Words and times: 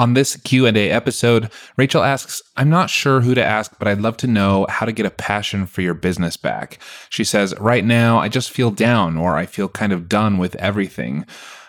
On 0.00 0.14
this 0.14 0.36
Q&A 0.36 0.90
episode, 0.90 1.50
Rachel 1.76 2.02
asks, 2.02 2.40
"I'm 2.56 2.70
not 2.70 2.88
sure 2.88 3.20
who 3.20 3.34
to 3.34 3.44
ask, 3.44 3.72
but 3.78 3.86
I'd 3.86 4.00
love 4.00 4.16
to 4.16 4.26
know 4.26 4.64
how 4.70 4.86
to 4.86 4.92
get 4.92 5.04
a 5.04 5.10
passion 5.10 5.66
for 5.66 5.82
your 5.82 5.92
business 5.92 6.38
back." 6.38 6.78
She 7.10 7.22
says, 7.22 7.54
"Right 7.60 7.84
now, 7.84 8.18
I 8.18 8.30
just 8.30 8.50
feel 8.50 8.70
down 8.70 9.18
or 9.18 9.36
I 9.36 9.44
feel 9.44 9.68
kind 9.68 9.92
of 9.92 10.08
done 10.08 10.38
with 10.38 10.56
everything." 10.56 11.26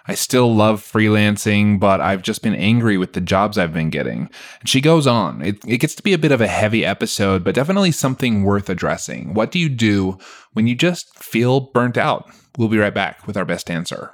I 0.07 0.13
still 0.13 0.55
love 0.55 0.81
freelancing, 0.81 1.77
but 1.77 1.99
I've 1.99 2.21
just 2.21 2.41
been 2.41 2.55
angry 2.55 2.97
with 2.97 3.11
the 3.11 3.19
jobs 3.19 3.57
I've 3.57 3.73
been 3.73 3.89
getting. 3.89 4.29
And 4.61 4.69
she 4.69 4.79
goes 4.79 5.07
on. 5.07 5.41
It, 5.41 5.59
it 5.67 5.79
gets 5.79 5.95
to 5.95 6.01
be 6.01 6.13
a 6.13 6.17
bit 6.17 6.31
of 6.31 6.39
a 6.39 6.47
heavy 6.47 6.85
episode, 6.85 7.43
but 7.43 7.53
definitely 7.53 7.91
something 7.91 8.43
worth 8.43 8.69
addressing. 8.69 9.33
What 9.33 9.51
do 9.51 9.59
you 9.59 9.67
do 9.67 10.17
when 10.53 10.67
you 10.67 10.75
just 10.75 11.21
feel 11.21 11.59
burnt 11.59 11.97
out? 11.97 12.31
We'll 12.57 12.69
be 12.69 12.77
right 12.77 12.93
back 12.93 13.27
with 13.27 13.35
our 13.35 13.45
best 13.45 13.69
answer. 13.69 14.13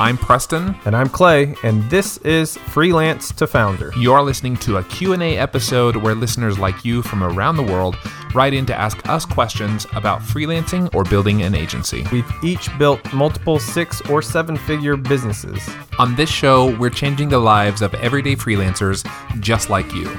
I'm 0.00 0.16
Preston. 0.16 0.76
And 0.84 0.94
I'm 0.94 1.08
Clay, 1.08 1.56
and 1.64 1.82
this 1.90 2.18
is 2.18 2.56
Freelance 2.56 3.32
to 3.32 3.48
Founder. 3.48 3.92
You're 3.96 4.22
listening 4.22 4.56
to 4.58 4.76
a 4.76 4.84
Q&A 4.84 5.36
episode 5.36 5.96
where 5.96 6.14
listeners 6.14 6.56
like 6.56 6.84
you 6.84 7.02
from 7.02 7.24
around 7.24 7.56
the 7.56 7.64
world 7.64 7.96
write 8.32 8.54
in 8.54 8.64
to 8.66 8.74
ask 8.74 9.08
us 9.08 9.24
questions 9.24 9.88
about 9.96 10.20
freelancing 10.20 10.94
or 10.94 11.02
building 11.02 11.42
an 11.42 11.56
agency. 11.56 12.06
We've 12.12 12.30
each 12.44 12.68
built 12.78 13.12
multiple 13.12 13.58
six 13.58 14.00
or 14.02 14.22
seven 14.22 14.56
figure 14.56 14.96
businesses. 14.96 15.68
On 15.98 16.14
this 16.14 16.30
show, 16.30 16.76
we're 16.78 16.90
changing 16.90 17.28
the 17.28 17.40
lives 17.40 17.82
of 17.82 17.92
everyday 17.94 18.36
freelancers 18.36 19.04
just 19.40 19.68
like 19.68 19.92
you 19.92 20.16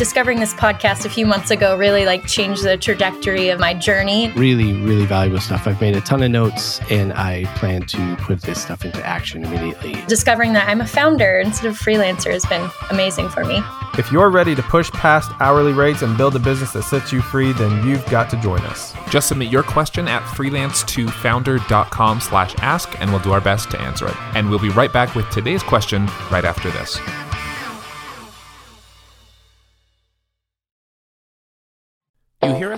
discovering 0.00 0.40
this 0.40 0.54
podcast 0.54 1.04
a 1.04 1.10
few 1.10 1.26
months 1.26 1.50
ago 1.50 1.76
really 1.76 2.06
like 2.06 2.26
changed 2.26 2.64
the 2.64 2.74
trajectory 2.74 3.50
of 3.50 3.60
my 3.60 3.74
journey. 3.74 4.32
Really, 4.34 4.72
really 4.72 5.04
valuable 5.04 5.40
stuff. 5.40 5.66
I've 5.66 5.78
made 5.78 5.94
a 5.94 6.00
ton 6.00 6.22
of 6.22 6.30
notes 6.30 6.80
and 6.90 7.12
I 7.12 7.44
plan 7.56 7.82
to 7.82 8.16
put 8.16 8.40
this 8.40 8.62
stuff 8.62 8.86
into 8.86 9.06
action 9.06 9.44
immediately. 9.44 10.02
Discovering 10.08 10.54
that 10.54 10.66
I'm 10.70 10.80
a 10.80 10.86
founder 10.86 11.40
instead 11.40 11.66
of 11.66 11.78
freelancer 11.78 12.32
has 12.32 12.46
been 12.46 12.70
amazing 12.88 13.28
for 13.28 13.44
me. 13.44 13.62
If 13.98 14.10
you're 14.10 14.30
ready 14.30 14.54
to 14.54 14.62
push 14.62 14.90
past 14.92 15.32
hourly 15.38 15.74
rates 15.74 16.00
and 16.00 16.16
build 16.16 16.34
a 16.34 16.38
business 16.38 16.72
that 16.72 16.84
sets 16.84 17.12
you 17.12 17.20
free, 17.20 17.52
then 17.52 17.86
you've 17.86 18.06
got 18.06 18.30
to 18.30 18.40
join 18.40 18.62
us. 18.62 18.94
Just 19.10 19.28
submit 19.28 19.52
your 19.52 19.62
question 19.62 20.08
at 20.08 20.22
freelancetofounder.com 20.22 22.20
slash 22.20 22.54
ask 22.60 22.98
and 23.02 23.10
we'll 23.10 23.20
do 23.20 23.32
our 23.32 23.40
best 23.42 23.70
to 23.72 23.78
answer 23.78 24.08
it. 24.08 24.16
And 24.34 24.48
we'll 24.48 24.60
be 24.60 24.70
right 24.70 24.94
back 24.94 25.14
with 25.14 25.28
today's 25.28 25.62
question 25.62 26.06
right 26.30 26.46
after 26.46 26.70
this. 26.70 26.98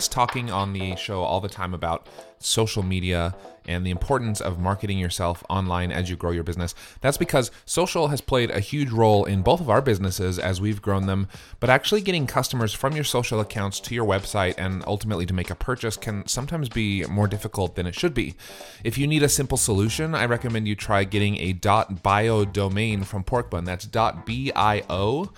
Talking 0.08 0.50
on 0.50 0.72
the 0.72 0.96
show 0.96 1.22
all 1.22 1.40
the 1.40 1.48
time 1.48 1.74
about 1.74 2.06
social 2.38 2.82
media 2.82 3.34
and 3.66 3.86
the 3.86 3.90
importance 3.90 4.40
of 4.40 4.58
marketing 4.58 4.98
yourself 4.98 5.44
online 5.48 5.92
as 5.92 6.10
you 6.10 6.16
grow 6.16 6.32
your 6.32 6.42
business. 6.42 6.74
That's 7.00 7.16
because 7.16 7.52
social 7.64 8.08
has 8.08 8.20
played 8.20 8.50
a 8.50 8.58
huge 8.58 8.90
role 8.90 9.24
in 9.24 9.42
both 9.42 9.60
of 9.60 9.70
our 9.70 9.80
businesses 9.80 10.38
as 10.38 10.60
we've 10.60 10.82
grown 10.82 11.06
them, 11.06 11.28
but 11.60 11.70
actually 11.70 12.00
getting 12.00 12.26
customers 12.26 12.74
from 12.74 12.94
your 12.94 13.04
social 13.04 13.38
accounts 13.38 13.78
to 13.80 13.94
your 13.94 14.04
website 14.04 14.54
and 14.58 14.82
ultimately 14.86 15.26
to 15.26 15.34
make 15.34 15.50
a 15.50 15.54
purchase 15.54 15.96
can 15.96 16.26
sometimes 16.26 16.68
be 16.68 17.04
more 17.06 17.28
difficult 17.28 17.76
than 17.76 17.86
it 17.86 17.94
should 17.94 18.14
be. 18.14 18.34
If 18.82 18.98
you 18.98 19.06
need 19.06 19.22
a 19.22 19.28
simple 19.28 19.56
solution, 19.56 20.12
I 20.14 20.26
recommend 20.26 20.66
you 20.66 20.74
try 20.74 21.04
getting 21.04 21.36
a 21.36 21.52
.bio 21.52 22.44
domain 22.44 23.04
from 23.04 23.22
Porkbun. 23.22 23.64
That's 23.64 23.86
.bio. 23.86 25.32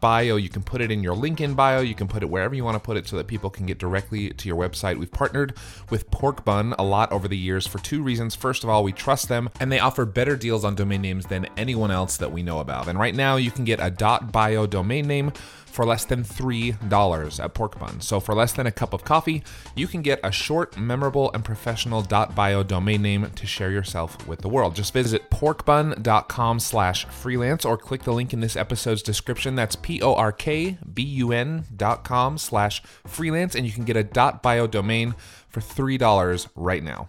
.bio. 0.00 0.36
You 0.36 0.48
can 0.48 0.62
put 0.64 0.80
it 0.80 0.90
in 0.90 1.04
your 1.04 1.14
LinkedIn 1.14 1.54
bio, 1.54 1.80
you 1.80 1.94
can 1.94 2.08
put 2.08 2.24
it 2.24 2.28
wherever 2.28 2.56
you 2.56 2.64
want 2.64 2.74
to 2.74 2.80
put 2.80 2.96
it 2.96 3.06
so 3.06 3.16
that 3.18 3.28
people 3.28 3.50
can 3.50 3.66
get 3.66 3.78
to 4.00 4.48
your 4.48 4.56
website. 4.56 4.98
We've 4.98 5.10
partnered 5.10 5.54
with 5.90 6.10
Porkbun 6.10 6.74
a 6.78 6.82
lot 6.82 7.12
over 7.12 7.28
the 7.28 7.36
years 7.36 7.66
for 7.66 7.78
two 7.78 8.02
reasons. 8.02 8.34
First 8.34 8.64
of 8.64 8.70
all, 8.70 8.82
we 8.82 8.92
trust 8.92 9.28
them 9.28 9.50
and 9.60 9.70
they 9.70 9.78
offer 9.78 10.04
better 10.04 10.36
deals 10.36 10.64
on 10.64 10.74
domain 10.74 11.02
names 11.02 11.26
than 11.26 11.46
anyone 11.56 11.90
else 11.90 12.16
that 12.16 12.32
we 12.32 12.42
know 12.42 12.60
about. 12.60 12.88
And 12.88 12.98
right 12.98 13.14
now, 13.14 13.36
you 13.36 13.50
can 13.50 13.64
get 13.64 13.80
a 13.80 13.90
.bio 13.90 14.66
domain 14.66 15.06
name 15.06 15.32
for 15.72 15.86
less 15.86 16.04
than 16.04 16.22
$3 16.22 17.44
at 17.44 17.54
Porkbun. 17.54 18.02
So 18.02 18.20
for 18.20 18.34
less 18.34 18.52
than 18.52 18.66
a 18.66 18.72
cup 18.72 18.92
of 18.92 19.04
coffee, 19.04 19.42
you 19.74 19.86
can 19.86 20.02
get 20.02 20.20
a 20.22 20.30
short, 20.30 20.76
memorable, 20.76 21.32
and 21.32 21.42
professional 21.44 22.02
.bio 22.02 22.62
domain 22.62 23.00
name 23.00 23.30
to 23.34 23.46
share 23.46 23.70
yourself 23.70 24.28
with 24.28 24.40
the 24.40 24.48
world. 24.48 24.76
Just 24.76 24.92
visit 24.92 25.30
porkbun.com 25.30 26.60
slash 26.60 27.06
freelance 27.06 27.64
or 27.64 27.78
click 27.78 28.02
the 28.02 28.12
link 28.12 28.34
in 28.34 28.40
this 28.40 28.54
episode's 28.56 29.02
description. 29.02 29.54
That's 29.54 29.76
P-O-R-K-B-U-N 29.76 31.64
dot 31.74 32.04
com 32.04 32.36
slash 32.36 32.82
freelance 33.06 33.54
and 33.54 33.64
you 33.66 33.72
can 33.72 33.84
get 33.84 33.96
a 33.96 34.04
.bio 34.42 34.66
domain 34.66 35.14
for 35.48 35.60
$3 35.60 36.48
right 36.54 36.82
now. 36.82 37.08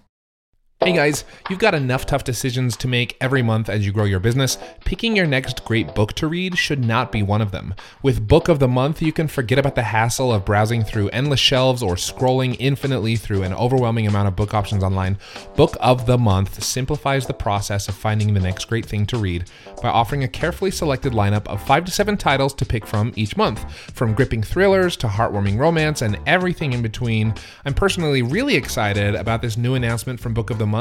Hey 0.83 0.91
guys, 0.91 1.23
you've 1.49 1.59
got 1.59 1.75
enough 1.75 2.05
tough 2.05 2.25
decisions 2.25 2.75
to 2.75 2.89
make 2.89 3.15
every 3.21 3.41
month 3.41 3.69
as 3.69 3.85
you 3.85 3.93
grow 3.93 4.03
your 4.03 4.19
business. 4.19 4.57
Picking 4.83 5.15
your 5.15 5.25
next 5.25 5.63
great 5.63 5.95
book 5.95 6.11
to 6.15 6.27
read 6.27 6.57
should 6.57 6.83
not 6.83 7.09
be 7.09 7.23
one 7.23 7.41
of 7.41 7.51
them. 7.51 7.73
With 8.01 8.27
Book 8.27 8.49
of 8.49 8.59
the 8.59 8.67
Month, 8.67 9.01
you 9.01 9.13
can 9.13 9.29
forget 9.29 9.57
about 9.57 9.75
the 9.75 9.83
hassle 9.83 10.33
of 10.33 10.43
browsing 10.43 10.83
through 10.83 11.07
endless 11.09 11.39
shelves 11.39 11.81
or 11.81 11.95
scrolling 11.95 12.57
infinitely 12.59 13.15
through 13.15 13.43
an 13.43 13.53
overwhelming 13.53 14.07
amount 14.07 14.27
of 14.27 14.35
book 14.35 14.53
options 14.53 14.83
online. 14.83 15.17
Book 15.55 15.77
of 15.79 16.05
the 16.05 16.17
Month 16.17 16.61
simplifies 16.61 17.27
the 17.27 17.33
process 17.33 17.87
of 17.87 17.95
finding 17.95 18.33
the 18.33 18.41
next 18.41 18.65
great 18.65 18.85
thing 18.85 19.05
to 19.05 19.17
read 19.17 19.49
by 19.81 19.87
offering 19.87 20.25
a 20.25 20.27
carefully 20.27 20.69
selected 20.69 21.13
lineup 21.13 21.47
of 21.47 21.65
five 21.65 21.85
to 21.85 21.91
seven 21.91 22.17
titles 22.17 22.53
to 22.55 22.65
pick 22.65 22.85
from 22.85 23.13
each 23.15 23.37
month. 23.37 23.71
From 23.93 24.13
gripping 24.13 24.43
thrillers 24.43 24.97
to 24.97 25.07
heartwarming 25.07 25.57
romance 25.57 26.01
and 26.01 26.19
everything 26.25 26.73
in 26.73 26.81
between, 26.81 27.33
I'm 27.63 27.73
personally 27.73 28.21
really 28.21 28.55
excited 28.55 29.15
about 29.15 29.41
this 29.41 29.55
new 29.55 29.75
announcement 29.75 30.19
from 30.19 30.33
Book 30.33 30.49
of 30.49 30.57
the 30.57 30.65
month 30.65 30.72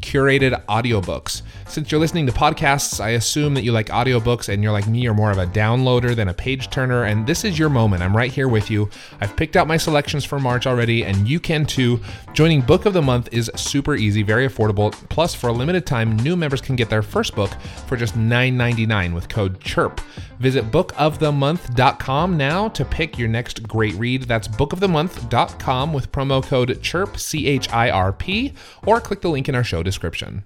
curated 0.00 0.64
audiobooks. 0.66 1.42
Since 1.66 1.90
you're 1.90 2.00
listening 2.00 2.26
to 2.26 2.32
podcasts, 2.32 3.00
I 3.00 3.10
assume 3.10 3.54
that 3.54 3.64
you 3.64 3.72
like 3.72 3.86
audiobooks 3.86 4.48
and 4.48 4.62
you're 4.62 4.72
like 4.72 4.86
me, 4.86 5.00
you're 5.00 5.14
more 5.14 5.30
of 5.30 5.38
a 5.38 5.46
downloader 5.46 6.14
than 6.14 6.28
a 6.28 6.34
page 6.34 6.70
turner, 6.70 7.04
and 7.04 7.26
this 7.26 7.44
is 7.44 7.58
your 7.58 7.68
moment. 7.68 8.02
I'm 8.02 8.16
right 8.16 8.30
here 8.30 8.48
with 8.48 8.70
you. 8.70 8.88
I've 9.20 9.34
picked 9.36 9.56
out 9.56 9.66
my 9.66 9.76
selections 9.76 10.24
for 10.24 10.38
March 10.38 10.66
already, 10.66 11.04
and 11.04 11.28
you 11.28 11.40
can 11.40 11.66
too. 11.66 12.00
Joining 12.32 12.60
Book 12.60 12.86
of 12.86 12.92
the 12.92 13.02
Month 13.02 13.28
is 13.32 13.50
super 13.56 13.94
easy, 13.94 14.22
very 14.22 14.46
affordable. 14.46 14.92
Plus, 15.08 15.34
for 15.34 15.48
a 15.48 15.52
limited 15.52 15.86
time, 15.86 16.16
new 16.18 16.36
members 16.36 16.60
can 16.60 16.76
get 16.76 16.90
their 16.90 17.02
first 17.02 17.34
book 17.34 17.50
for 17.86 17.96
just 17.96 18.16
$9.99 18.16 19.14
with 19.14 19.28
code 19.28 19.60
CHIRP. 19.60 20.00
Visit 20.38 20.70
bookofthemonth.com 20.70 22.36
now 22.36 22.68
to 22.68 22.84
pick 22.84 23.18
your 23.18 23.28
next 23.28 23.66
great 23.66 23.94
read. 23.94 24.24
That's 24.24 24.48
bookofthemonth.com 24.48 25.92
with 25.92 26.12
promo 26.12 26.42
code 26.42 26.68
CHIRP, 26.82 27.18
C 27.18 27.46
H 27.46 27.72
I 27.72 27.90
R 27.90 28.12
P, 28.12 28.52
or 28.84 29.00
click 29.00 29.23
the 29.24 29.30
link 29.30 29.48
in 29.48 29.56
our 29.56 29.64
show 29.64 29.82
description. 29.82 30.44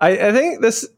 I, 0.00 0.28
I, 0.28 0.32
think 0.32 0.62
this 0.62 0.88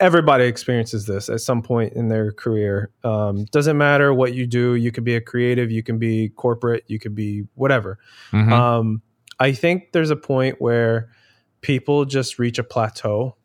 everybody 0.00 0.44
experiences 0.44 1.06
this 1.06 1.28
at 1.28 1.42
some 1.42 1.60
point 1.60 1.92
in 1.92 2.08
their 2.08 2.32
career. 2.32 2.90
Um, 3.04 3.44
doesn't 3.46 3.76
matter 3.76 4.14
what 4.14 4.32
you 4.34 4.46
do. 4.46 4.74
You 4.74 4.90
can 4.90 5.04
be 5.04 5.14
a 5.14 5.20
creative. 5.20 5.70
You 5.70 5.82
can 5.82 5.98
be 5.98 6.30
corporate. 6.30 6.84
You 6.86 6.98
can 6.98 7.14
be 7.14 7.46
whatever. 7.54 7.98
Mm-hmm. 8.32 8.52
Um, 8.52 9.02
I 9.38 9.52
think 9.52 9.92
there's 9.92 10.10
a 10.10 10.16
point 10.16 10.60
where 10.60 11.10
people 11.60 12.06
just 12.06 12.38
reach 12.38 12.58
a 12.58 12.64
plateau, 12.64 13.36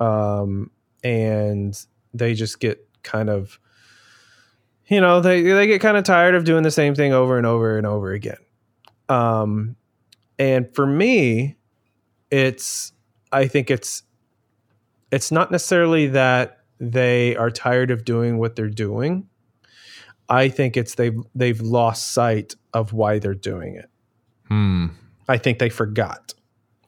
um, 0.00 0.70
and 1.04 1.78
they 2.12 2.34
just 2.34 2.58
get 2.58 2.86
kind 3.04 3.30
of, 3.30 3.60
you 4.88 5.00
know, 5.00 5.20
they 5.20 5.42
they 5.42 5.68
get 5.68 5.80
kind 5.80 5.96
of 5.96 6.02
tired 6.02 6.34
of 6.34 6.44
doing 6.44 6.64
the 6.64 6.72
same 6.72 6.96
thing 6.96 7.12
over 7.12 7.38
and 7.38 7.46
over 7.46 7.78
and 7.78 7.86
over 7.86 8.10
again. 8.10 8.38
Um, 9.08 9.76
and 10.38 10.72
for 10.74 10.86
me, 10.86 11.56
it's 12.30 12.92
I 13.32 13.46
think 13.46 13.70
it's 13.70 14.02
it's 15.10 15.30
not 15.30 15.50
necessarily 15.50 16.08
that 16.08 16.58
they 16.80 17.36
are 17.36 17.50
tired 17.50 17.90
of 17.90 18.04
doing 18.04 18.38
what 18.38 18.56
they're 18.56 18.68
doing. 18.68 19.28
I 20.28 20.48
think 20.48 20.76
it's 20.76 20.94
they've 20.94 21.18
they've 21.34 21.60
lost 21.60 22.12
sight 22.12 22.54
of 22.72 22.92
why 22.92 23.18
they're 23.18 23.34
doing 23.34 23.76
it. 23.76 23.90
Hmm. 24.48 24.86
I 25.28 25.38
think 25.38 25.58
they 25.58 25.68
forgot. 25.68 26.34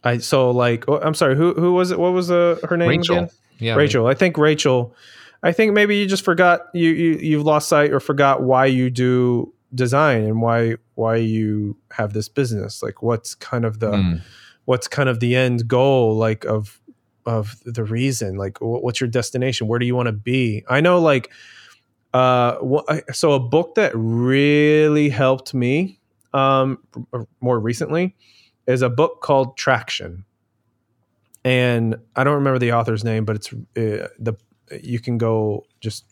I 0.04 0.18
so 0.18 0.50
like 0.50 0.88
oh, 0.88 1.00
I'm 1.00 1.14
sorry, 1.14 1.36
who 1.36 1.54
who 1.54 1.72
was 1.72 1.90
it? 1.90 1.98
What 1.98 2.12
was 2.12 2.30
uh, 2.30 2.58
her 2.64 2.76
name 2.76 2.88
Rachel. 2.88 3.16
again? 3.16 3.30
Yeah, 3.58 3.74
Rachel. 3.74 4.06
I 4.06 4.14
think 4.14 4.38
Rachel. 4.38 4.94
I 5.42 5.52
think 5.52 5.74
maybe 5.74 5.96
you 5.96 6.06
just 6.06 6.24
forgot 6.24 6.62
you 6.74 6.90
you 6.90 7.12
you've 7.16 7.44
lost 7.44 7.68
sight 7.68 7.92
or 7.92 8.00
forgot 8.00 8.42
why 8.42 8.66
you 8.66 8.90
do 8.90 9.52
design 9.74 10.24
and 10.24 10.40
why 10.40 10.76
why 10.94 11.16
you 11.16 11.76
have 11.92 12.12
this 12.12 12.28
business? 12.28 12.82
Like 12.82 13.02
what's 13.02 13.34
kind 13.34 13.64
of 13.64 13.80
the 13.80 13.92
mm. 13.92 14.22
what's 14.64 14.88
kind 14.88 15.08
of 15.08 15.20
the 15.20 15.36
end 15.36 15.68
goal 15.68 16.16
like 16.16 16.44
of 16.44 16.80
of 17.24 17.56
the 17.64 17.84
reason? 17.84 18.36
Like 18.36 18.58
what's 18.60 19.00
your 19.00 19.08
destination? 19.08 19.66
Where 19.66 19.78
do 19.78 19.86
you 19.86 19.94
want 19.94 20.06
to 20.06 20.12
be? 20.12 20.64
I 20.68 20.80
know 20.80 21.00
like 21.00 21.30
uh 22.14 22.56
so 23.12 23.32
a 23.32 23.40
book 23.40 23.74
that 23.74 23.92
really 23.94 25.08
helped 25.08 25.52
me 25.52 25.98
um 26.32 26.78
more 27.40 27.58
recently 27.58 28.14
is 28.66 28.82
a 28.82 28.88
book 28.88 29.20
called 29.22 29.56
traction. 29.56 30.24
And 31.44 31.96
i 32.16 32.24
don't 32.24 32.34
remember 32.34 32.58
the 32.58 32.72
author's 32.72 33.04
name 33.04 33.24
but 33.24 33.36
it's 33.36 33.52
uh, 33.52 34.08
the 34.18 34.34
you 34.82 34.98
can 34.98 35.16
go 35.16 35.64
just 35.80 36.04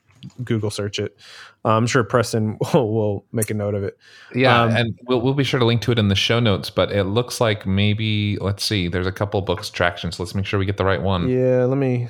Google 0.42 0.70
search 0.70 0.98
it. 0.98 1.16
Uh, 1.64 1.70
I'm 1.70 1.86
sure 1.86 2.04
Preston 2.04 2.58
will, 2.74 2.92
will, 2.92 3.24
make 3.32 3.50
a 3.50 3.54
note 3.54 3.74
of 3.74 3.82
it. 3.82 3.98
Yeah, 4.34 4.62
um, 4.62 4.76
and 4.76 4.98
we'll 5.08 5.20
we'll 5.20 5.34
be 5.34 5.44
sure 5.44 5.60
to 5.60 5.66
link 5.66 5.82
to 5.82 5.92
it 5.92 5.98
in 5.98 6.08
the 6.08 6.14
show 6.14 6.40
notes. 6.40 6.70
But 6.70 6.92
it 6.92 7.04
looks 7.04 7.40
like 7.40 7.66
maybe 7.66 8.36
let's 8.40 8.64
see. 8.64 8.88
There's 8.88 9.06
a 9.06 9.12
couple 9.12 9.40
books 9.42 9.70
traction, 9.70 10.12
so 10.12 10.22
let's 10.22 10.34
make 10.34 10.46
sure 10.46 10.58
we 10.58 10.66
get 10.66 10.76
the 10.76 10.84
right 10.84 11.02
one. 11.02 11.28
Yeah, 11.28 11.64
let 11.64 11.78
me. 11.78 12.08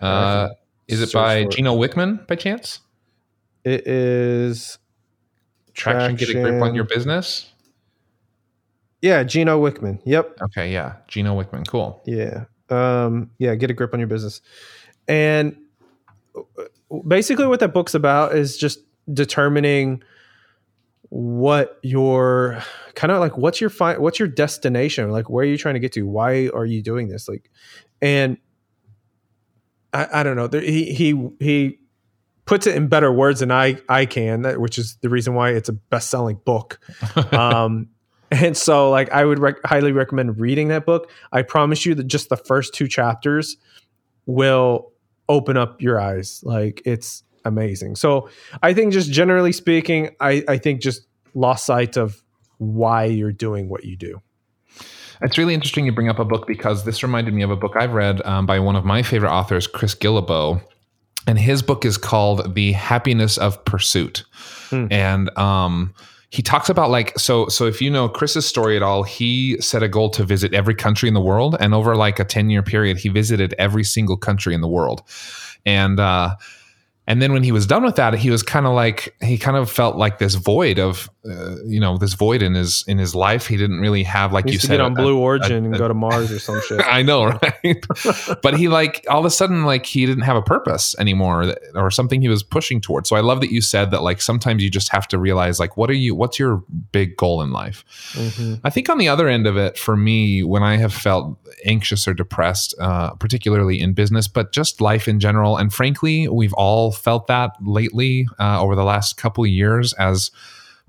Uh, 0.00 0.48
is 0.88 1.00
it 1.00 1.12
by 1.12 1.44
Gino 1.46 1.76
Wickman 1.76 2.26
by 2.26 2.36
chance? 2.36 2.80
It 3.64 3.86
is. 3.86 4.78
Traction, 5.74 6.16
traction. 6.16 6.34
Get 6.34 6.36
a 6.36 6.50
grip 6.50 6.62
on 6.62 6.74
your 6.74 6.84
business. 6.84 7.50
Yeah, 9.02 9.24
Gino 9.24 9.60
Wickman. 9.60 10.00
Yep. 10.04 10.38
Okay. 10.42 10.72
Yeah, 10.72 10.96
Gino 11.08 11.40
Wickman. 11.40 11.66
Cool. 11.66 12.00
Yeah. 12.06 12.44
Um. 12.70 13.30
Yeah. 13.38 13.54
Get 13.56 13.70
a 13.70 13.74
grip 13.74 13.92
on 13.92 14.00
your 14.00 14.06
business, 14.06 14.40
and 15.08 15.56
basically 17.06 17.46
what 17.46 17.60
that 17.60 17.72
book's 17.72 17.94
about 17.94 18.34
is 18.36 18.56
just 18.56 18.80
determining 19.12 20.02
what 21.08 21.78
your 21.82 22.62
kind 22.94 23.12
of 23.12 23.20
like 23.20 23.36
what's 23.38 23.60
your 23.60 23.70
fi- 23.70 23.98
what's 23.98 24.18
your 24.18 24.28
destination? 24.28 25.10
Like 25.10 25.30
where 25.30 25.44
are 25.44 25.48
you 25.48 25.58
trying 25.58 25.74
to 25.74 25.80
get 25.80 25.92
to? 25.92 26.02
Why 26.02 26.48
are 26.48 26.64
you 26.64 26.82
doing 26.82 27.08
this? 27.08 27.28
Like 27.28 27.50
and 28.02 28.38
i, 29.92 30.20
I 30.20 30.22
don't 30.22 30.36
know. 30.36 30.48
There, 30.48 30.60
he 30.60 30.92
he 30.92 31.28
he 31.38 31.78
puts 32.44 32.66
it 32.66 32.76
in 32.76 32.88
better 32.88 33.12
words 33.12 33.40
than 33.40 33.50
i 33.50 33.76
i 33.88 34.06
can 34.06 34.44
which 34.60 34.78
is 34.78 34.96
the 35.00 35.08
reason 35.08 35.34
why 35.34 35.50
it's 35.50 35.68
a 35.68 35.74
best-selling 35.74 36.40
book. 36.44 36.80
Um 37.32 37.88
and 38.32 38.56
so 38.56 38.90
like 38.90 39.10
i 39.12 39.24
would 39.24 39.38
rec- 39.38 39.64
highly 39.64 39.92
recommend 39.92 40.40
reading 40.40 40.68
that 40.68 40.84
book. 40.84 41.10
I 41.30 41.42
promise 41.42 41.86
you 41.86 41.94
that 41.94 42.04
just 42.04 42.28
the 42.28 42.36
first 42.36 42.74
two 42.74 42.88
chapters 42.88 43.56
will 44.26 44.92
open 45.28 45.56
up 45.56 45.80
your 45.80 46.00
eyes. 46.00 46.40
Like 46.44 46.82
it's 46.84 47.22
amazing. 47.44 47.96
So 47.96 48.28
I 48.62 48.74
think 48.74 48.92
just 48.92 49.10
generally 49.10 49.52
speaking, 49.52 50.14
I, 50.20 50.44
I 50.48 50.58
think 50.58 50.80
just 50.80 51.06
lost 51.34 51.66
sight 51.66 51.96
of 51.96 52.22
why 52.58 53.04
you're 53.04 53.32
doing 53.32 53.68
what 53.68 53.84
you 53.84 53.96
do. 53.96 54.20
It's 55.22 55.38
really 55.38 55.54
interesting 55.54 55.86
you 55.86 55.92
bring 55.92 56.08
up 56.08 56.18
a 56.18 56.24
book 56.24 56.46
because 56.46 56.84
this 56.84 57.02
reminded 57.02 57.32
me 57.32 57.42
of 57.42 57.50
a 57.50 57.56
book 57.56 57.72
I've 57.76 57.94
read 57.94 58.24
um, 58.26 58.44
by 58.44 58.58
one 58.58 58.76
of 58.76 58.84
my 58.84 59.02
favorite 59.02 59.32
authors, 59.32 59.66
Chris 59.66 59.94
Guillebeau. 59.94 60.60
And 61.26 61.38
his 61.38 61.62
book 61.62 61.84
is 61.84 61.96
called 61.96 62.54
The 62.54 62.72
Happiness 62.72 63.36
of 63.38 63.64
Pursuit. 63.64 64.24
Hmm. 64.70 64.86
And 64.90 65.36
um, 65.38 65.94
he 66.30 66.42
talks 66.42 66.68
about 66.68 66.90
like 66.90 67.16
so 67.18 67.48
so 67.48 67.66
if 67.66 67.80
you 67.80 67.88
know 67.88 68.08
chris's 68.08 68.46
story 68.46 68.76
at 68.76 68.82
all 68.82 69.02
he 69.02 69.60
set 69.60 69.82
a 69.82 69.88
goal 69.88 70.10
to 70.10 70.24
visit 70.24 70.52
every 70.52 70.74
country 70.74 71.08
in 71.08 71.14
the 71.14 71.20
world. 71.20 71.56
And 71.60 71.74
over 71.74 71.96
like 71.96 72.18
a 72.18 72.24
10 72.24 72.50
year 72.50 72.62
period 72.62 72.98
he 72.98 73.08
visited 73.08 73.54
every 73.58 73.84
single 73.84 74.16
country 74.16 74.54
in 74.54 74.60
the 74.60 74.68
world. 74.68 75.02
And 75.64 76.00
uh 76.00 76.36
and 77.06 77.22
then 77.22 77.32
when 77.32 77.42
he 77.42 77.52
was 77.52 77.66
done 77.66 77.84
with 77.84 77.96
that 77.96 78.14
he 78.14 78.30
was 78.30 78.42
kind 78.42 78.66
of 78.66 78.74
like 78.74 79.14
he 79.22 79.38
kind 79.38 79.56
of 79.56 79.70
felt 79.70 79.96
like 79.96 80.18
this 80.18 80.34
void 80.34 80.78
of 80.78 81.08
uh, 81.28 81.56
you 81.64 81.80
know 81.80 81.96
this 81.98 82.14
void 82.14 82.42
in 82.42 82.54
his 82.54 82.84
in 82.86 82.98
his 82.98 83.14
life. 83.14 83.46
He 83.46 83.56
didn't 83.56 83.80
really 83.80 84.04
have 84.04 84.32
like 84.32 84.46
you 84.48 84.58
said 84.58 84.76
get 84.76 84.80
on 84.80 84.92
a, 84.92 84.94
blue 84.94 85.18
origin 85.18 85.64
a, 85.64 85.68
a, 85.68 85.70
and 85.70 85.78
go 85.78 85.88
to 85.88 85.94
mars 85.94 86.30
or 86.30 86.38
some 86.38 86.60
shit. 86.62 86.80
I 86.86 87.02
know 87.02 87.26
right? 87.26 87.86
But 88.42 88.56
he 88.56 88.68
like 88.68 89.04
all 89.08 89.20
of 89.20 89.24
a 89.24 89.30
sudden 89.30 89.64
like 89.64 89.86
he 89.86 90.06
didn't 90.06 90.22
have 90.22 90.36
a 90.36 90.42
purpose 90.42 90.94
anymore 90.98 91.54
or 91.74 91.90
something 91.90 92.20
he 92.20 92.28
was 92.28 92.42
pushing 92.42 92.80
towards. 92.80 93.08
So 93.08 93.16
i 93.16 93.20
love 93.20 93.40
that 93.40 93.50
you 93.50 93.60
said 93.60 93.90
that 93.90 94.02
like 94.02 94.20
sometimes 94.20 94.62
you 94.62 94.70
just 94.70 94.90
have 94.90 95.08
to 95.08 95.18
realize 95.18 95.58
like 95.58 95.76
what 95.76 95.90
are 95.90 95.94
you 95.94 96.14
what's 96.14 96.38
your 96.38 96.62
big 96.92 97.16
goal 97.16 97.42
in 97.42 97.50
life? 97.52 97.84
Mm-hmm. 98.12 98.54
i 98.64 98.70
think 98.70 98.88
on 98.88 98.98
the 98.98 99.08
other 99.08 99.28
end 99.28 99.46
of 99.46 99.56
it 99.56 99.78
for 99.78 99.96
me 99.96 100.42
when 100.42 100.62
i 100.62 100.76
have 100.76 100.92
felt 100.92 101.38
anxious 101.64 102.06
or 102.06 102.14
depressed 102.14 102.74
uh, 102.80 103.10
particularly 103.14 103.80
in 103.80 103.92
business 103.92 104.28
but 104.28 104.52
just 104.52 104.80
life 104.80 105.08
in 105.08 105.20
general 105.20 105.56
and 105.56 105.72
frankly 105.72 106.28
we've 106.28 106.52
all 106.54 106.92
felt 106.96 107.26
that 107.26 107.52
lately 107.60 108.26
uh, 108.38 108.60
over 108.60 108.74
the 108.74 108.84
last 108.84 109.16
couple 109.16 109.44
of 109.44 109.50
years 109.50 109.92
as 109.94 110.30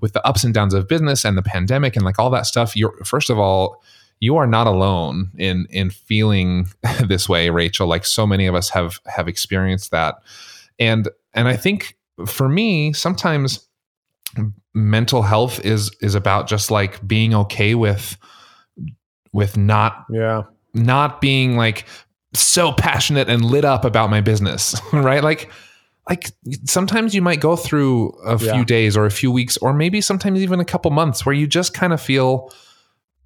with 0.00 0.12
the 0.12 0.24
ups 0.26 0.44
and 0.44 0.54
downs 0.54 0.74
of 0.74 0.88
business 0.88 1.24
and 1.24 1.36
the 1.36 1.42
pandemic 1.42 1.96
and 1.96 2.04
like 2.04 2.18
all 2.18 2.30
that 2.30 2.46
stuff 2.46 2.76
you're 2.76 2.96
first 3.04 3.30
of 3.30 3.38
all 3.38 3.82
you 4.20 4.36
are 4.36 4.46
not 4.46 4.66
alone 4.66 5.30
in 5.38 5.66
in 5.70 5.90
feeling 5.90 6.68
this 7.06 7.28
way 7.28 7.50
rachel. 7.50 7.86
Like 7.86 8.04
so 8.04 8.26
many 8.26 8.46
of 8.46 8.54
us 8.54 8.70
have 8.70 9.00
have 9.06 9.28
experienced 9.28 9.90
that. 9.90 10.16
And 10.78 11.08
and 11.34 11.48
i 11.48 11.56
think 11.56 11.96
for 12.26 12.48
me 12.48 12.92
sometimes 12.92 13.68
mental 14.74 15.22
health 15.22 15.64
is 15.64 15.90
is 16.00 16.14
about 16.14 16.46
just 16.46 16.70
like 16.70 17.06
being 17.06 17.34
okay 17.34 17.74
with 17.74 18.16
with 19.32 19.56
not 19.56 20.04
yeah. 20.10 20.42
not 20.74 21.20
being 21.20 21.56
like 21.56 21.84
so 22.34 22.72
passionate 22.72 23.28
and 23.28 23.44
lit 23.44 23.64
up 23.64 23.84
about 23.84 24.10
my 24.10 24.20
business 24.20 24.74
right? 24.92 25.22
Like 25.22 25.50
like 26.08 26.30
sometimes 26.64 27.14
you 27.14 27.22
might 27.22 27.40
go 27.40 27.56
through 27.56 28.10
a 28.24 28.38
yeah. 28.38 28.54
few 28.54 28.64
days 28.64 28.96
or 28.96 29.06
a 29.06 29.10
few 29.10 29.30
weeks 29.30 29.56
or 29.58 29.72
maybe 29.72 30.00
sometimes 30.00 30.40
even 30.40 30.60
a 30.60 30.64
couple 30.64 30.90
months 30.90 31.26
where 31.26 31.34
you 31.34 31.46
just 31.46 31.74
kind 31.74 31.92
of 31.92 32.00
feel 32.00 32.52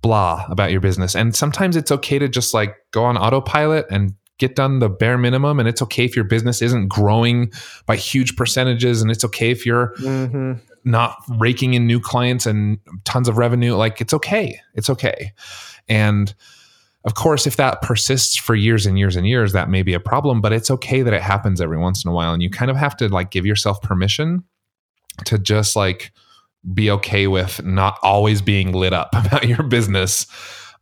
blah 0.01 0.45
about 0.51 0.73
your 0.73 0.81
business 0.81 1.15
and 1.15 1.37
sometimes 1.37 1.77
it's 1.77 1.93
okay 1.93 2.19
to 2.19 2.29
just 2.29 2.53
like 2.53 2.77
go 2.91 3.05
on 3.05 3.17
autopilot 3.17 3.87
and 3.91 4.15
get 4.39 4.57
done 4.57 4.81
the 4.81 4.89
bare 4.89 5.17
minimum 5.17 5.61
and 5.61 5.69
it's 5.69 5.81
okay 5.81 6.05
if 6.05 6.17
your 6.17 6.25
business 6.25 6.61
isn't 6.61 6.89
growing 6.89 7.53
by 7.87 7.95
huge 7.95 8.35
percentages 8.35 9.01
and 9.01 9.11
it's 9.11 9.23
okay 9.23 9.53
if 9.53 9.65
you're 9.65 9.95
mm-hmm. 9.99 10.55
not 10.85 11.17
raking 11.39 11.75
in 11.75 11.87
new 11.87 12.01
clients 12.01 12.47
and 12.47 12.79
tons 13.05 13.29
of 13.29 13.39
revenue 13.39 13.75
like 13.75 14.01
it's 14.01 14.13
okay 14.13 14.61
it's 14.75 14.91
okay 14.91 15.33
and 15.89 16.35
of 17.05 17.15
course, 17.15 17.47
if 17.47 17.57
that 17.57 17.83
persists 17.83 18.37
for 18.37 18.55
years 18.55 18.87
and 18.87 18.99
years 18.99 19.17
and 19.17 19.27
years, 19.27 19.53
that 19.53 19.69
may 19.69 19.83
be 19.83 19.93
a 19.93 20.01
problem, 20.01 20.41
but 20.41 20.53
it's 20.53 20.71
okay 20.71 21.03
that 21.03 21.13
it 21.13 21.23
happens 21.23 21.61
every 21.61 21.79
once 21.79 22.05
in 22.05 22.11
a 22.11 22.15
while. 22.15 22.33
And 22.33 22.43
you 22.43 22.51
kind 22.51 22.71
of 22.71 22.77
have 22.77 22.97
to 22.99 23.09
like 23.09 23.31
give 23.31 23.45
yourself 23.45 23.83
permission 23.83 24.45
to 25.25 25.39
just 25.39 25.75
like 25.75 26.13
be 26.73 26.91
okay 26.91 27.27
with 27.27 27.63
not 27.65 27.99
always 28.03 28.41
being 28.41 28.73
lit 28.73 28.93
up 28.93 29.09
about 29.27 29.49
your 29.49 29.65
business. 29.65 30.27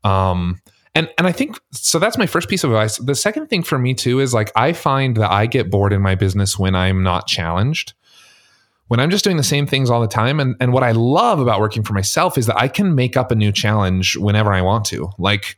Um, 0.04 0.60
and 0.94 1.08
and 1.16 1.26
I 1.26 1.32
think 1.32 1.58
so 1.70 1.98
that's 1.98 2.18
my 2.18 2.26
first 2.26 2.48
piece 2.48 2.64
of 2.64 2.70
advice. 2.70 2.98
The 2.98 3.14
second 3.14 3.46
thing 3.46 3.62
for 3.62 3.78
me 3.78 3.94
too 3.94 4.20
is 4.20 4.34
like 4.34 4.50
I 4.56 4.72
find 4.72 5.16
that 5.16 5.30
I 5.30 5.46
get 5.46 5.70
bored 5.70 5.92
in 5.92 6.02
my 6.02 6.16
business 6.16 6.58
when 6.58 6.74
I'm 6.74 7.02
not 7.02 7.26
challenged. 7.28 7.94
When 8.88 8.98
I'm 8.98 9.08
just 9.08 9.22
doing 9.22 9.36
the 9.36 9.44
same 9.44 9.68
things 9.68 9.88
all 9.88 10.00
the 10.00 10.08
time. 10.08 10.40
And 10.40 10.56
and 10.60 10.72
what 10.72 10.82
I 10.82 10.90
love 10.90 11.38
about 11.38 11.60
working 11.60 11.84
for 11.84 11.92
myself 11.92 12.36
is 12.36 12.46
that 12.46 12.58
I 12.58 12.66
can 12.66 12.94
make 12.94 13.16
up 13.16 13.30
a 13.30 13.36
new 13.36 13.52
challenge 13.52 14.16
whenever 14.16 14.52
I 14.52 14.62
want 14.62 14.84
to. 14.86 15.08
Like 15.16 15.56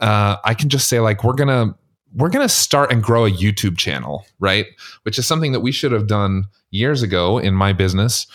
uh, 0.00 0.36
I 0.44 0.54
can 0.54 0.68
just 0.68 0.88
say 0.88 1.00
like 1.00 1.24
we're 1.24 1.34
gonna 1.34 1.74
we're 2.14 2.28
gonna 2.28 2.48
start 2.48 2.92
and 2.92 3.02
grow 3.02 3.26
a 3.26 3.30
YouTube 3.30 3.76
channel, 3.76 4.26
right? 4.38 4.66
Which 5.02 5.18
is 5.18 5.26
something 5.26 5.52
that 5.52 5.60
we 5.60 5.72
should 5.72 5.92
have 5.92 6.06
done 6.06 6.44
years 6.70 7.02
ago 7.02 7.38
in 7.38 7.54
my 7.54 7.72
business. 7.72 8.26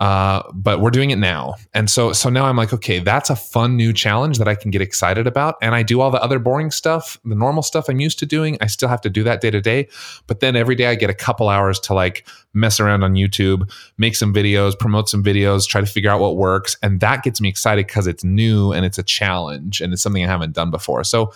Uh, 0.00 0.42
but 0.52 0.80
we're 0.80 0.90
doing 0.90 1.10
it 1.10 1.18
now. 1.18 1.54
And 1.72 1.88
so 1.88 2.12
so 2.12 2.28
now 2.28 2.46
I'm 2.46 2.56
like, 2.56 2.72
okay, 2.72 2.98
that's 2.98 3.30
a 3.30 3.36
fun 3.36 3.76
new 3.76 3.92
challenge 3.92 4.38
that 4.38 4.48
I 4.48 4.56
can 4.56 4.72
get 4.72 4.82
excited 4.82 5.26
about. 5.26 5.54
And 5.62 5.74
I 5.74 5.84
do 5.84 6.00
all 6.00 6.10
the 6.10 6.20
other 6.20 6.40
boring 6.40 6.72
stuff, 6.72 7.16
the 7.24 7.36
normal 7.36 7.62
stuff 7.62 7.88
I'm 7.88 8.00
used 8.00 8.18
to 8.18 8.26
doing. 8.26 8.58
I 8.60 8.66
still 8.66 8.88
have 8.88 9.00
to 9.02 9.10
do 9.10 9.22
that 9.22 9.40
day 9.40 9.50
to 9.52 9.60
day. 9.60 9.88
But 10.26 10.40
then 10.40 10.56
every 10.56 10.74
day 10.74 10.86
I 10.86 10.96
get 10.96 11.10
a 11.10 11.14
couple 11.14 11.48
hours 11.48 11.78
to 11.80 11.94
like 11.94 12.26
mess 12.54 12.80
around 12.80 13.04
on 13.04 13.14
YouTube, 13.14 13.70
make 13.96 14.16
some 14.16 14.34
videos, 14.34 14.76
promote 14.76 15.08
some 15.08 15.22
videos, 15.22 15.66
try 15.66 15.80
to 15.80 15.86
figure 15.86 16.10
out 16.10 16.20
what 16.20 16.36
works. 16.36 16.76
And 16.82 16.98
that 16.98 17.22
gets 17.22 17.40
me 17.40 17.48
excited 17.48 17.86
because 17.86 18.08
it's 18.08 18.24
new 18.24 18.72
and 18.72 18.84
it's 18.84 18.98
a 18.98 19.04
challenge 19.04 19.80
and 19.80 19.92
it's 19.92 20.02
something 20.02 20.24
I 20.24 20.28
haven't 20.28 20.54
done 20.54 20.72
before. 20.72 21.04
So 21.04 21.32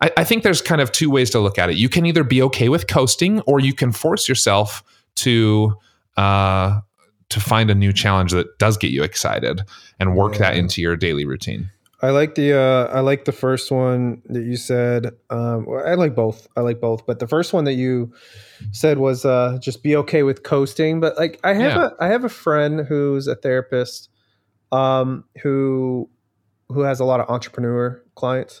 I, 0.00 0.10
I 0.16 0.24
think 0.24 0.42
there's 0.42 0.62
kind 0.62 0.80
of 0.80 0.90
two 0.90 1.10
ways 1.10 1.28
to 1.30 1.38
look 1.38 1.58
at 1.58 1.68
it. 1.68 1.76
You 1.76 1.90
can 1.90 2.06
either 2.06 2.24
be 2.24 2.40
okay 2.42 2.70
with 2.70 2.86
coasting 2.86 3.40
or 3.42 3.60
you 3.60 3.74
can 3.74 3.92
force 3.92 4.26
yourself 4.26 4.82
to 5.16 5.74
uh 6.16 6.80
to 7.30 7.40
find 7.40 7.70
a 7.70 7.74
new 7.74 7.92
challenge 7.92 8.32
that 8.32 8.58
does 8.58 8.76
get 8.76 8.90
you 8.90 9.02
excited 9.02 9.62
and 9.98 10.14
work 10.14 10.34
yeah. 10.34 10.38
that 10.40 10.56
into 10.56 10.80
your 10.80 10.96
daily 10.96 11.24
routine. 11.24 11.70
I 12.04 12.10
like 12.10 12.34
the 12.34 12.52
uh, 12.52 12.94
I 12.94 13.00
like 13.00 13.24
the 13.24 13.32
first 13.32 13.70
one 13.70 14.20
that 14.26 14.42
you 14.42 14.56
said. 14.56 15.14
Um, 15.30 15.66
I 15.86 15.94
like 15.94 16.14
both. 16.14 16.46
I 16.54 16.60
like 16.60 16.78
both, 16.78 17.06
but 17.06 17.18
the 17.18 17.26
first 17.26 17.54
one 17.54 17.64
that 17.64 17.74
you 17.74 18.12
said 18.72 18.98
was 18.98 19.24
uh, 19.24 19.58
just 19.58 19.82
be 19.82 19.96
okay 19.96 20.22
with 20.22 20.42
coasting. 20.42 21.00
But 21.00 21.16
like 21.16 21.40
I 21.44 21.54
have 21.54 21.72
yeah. 21.72 21.88
a 21.98 22.04
I 22.04 22.08
have 22.08 22.24
a 22.24 22.28
friend 22.28 22.80
who's 22.86 23.26
a 23.26 23.34
therapist, 23.34 24.10
um, 24.70 25.24
who 25.42 26.10
who 26.68 26.80
has 26.80 27.00
a 27.00 27.06
lot 27.06 27.20
of 27.20 27.30
entrepreneur 27.30 28.02
clients, 28.16 28.60